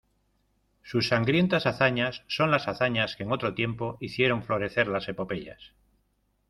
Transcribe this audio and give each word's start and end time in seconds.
sus 0.81 1.09
sangrientas 1.09 1.67
hazañas 1.67 2.23
son 2.27 2.49
las 2.49 2.67
hazañas 2.67 3.15
que 3.15 3.21
en 3.21 3.31
otro 3.31 3.53
tiempo 3.53 3.97
hicieron 3.99 4.41
florecer 4.43 4.87
las 4.87 5.07
epopeyas. 5.07 5.73